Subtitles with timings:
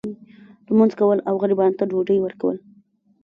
[0.67, 2.57] لمونځ کول او غریبانو ته ډوډۍ ورکول.